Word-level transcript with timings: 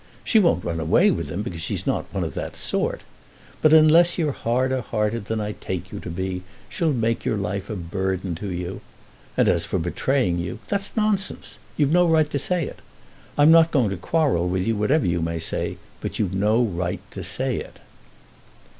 She 0.23 0.39
won't 0.39 0.63
run 0.65 0.79
away 0.79 1.11
with 1.11 1.29
him, 1.29 1.43
because 1.43 1.61
she's 1.61 1.85
not 1.85 2.11
one 2.11 2.23
of 2.23 2.33
that 2.33 2.55
sort; 2.55 3.01
but 3.61 3.71
unless 3.71 4.17
you're 4.17 4.31
harder 4.31 4.81
hearted 4.81 5.25
than 5.25 5.39
I 5.39 5.51
take 5.51 5.91
you 5.91 5.99
to 5.99 6.09
be, 6.09 6.41
she'll 6.69 6.91
make 6.91 7.23
your 7.23 7.37
life 7.37 7.69
a 7.69 7.75
burden 7.75 8.33
to 8.37 8.49
you. 8.51 8.81
And 9.37 9.47
as 9.47 9.63
for 9.63 9.77
betraying 9.77 10.39
you, 10.39 10.57
that's 10.67 10.97
nonsense. 10.97 11.59
You've 11.77 11.91
no 11.91 12.07
right 12.07 12.31
to 12.31 12.39
say 12.39 12.65
it. 12.65 12.79
I'm 13.37 13.51
not 13.51 13.69
going 13.69 13.91
to 13.91 13.95
quarrel 13.97 14.49
with 14.49 14.65
you 14.65 14.75
whatever 14.75 15.05
you 15.05 15.21
may 15.21 15.37
say, 15.37 15.77
but 15.99 16.17
you've 16.17 16.33
no 16.33 16.63
right 16.63 16.99
to 17.11 17.23
say 17.23 17.57
it." 17.57 17.75
Mr. 17.75 17.79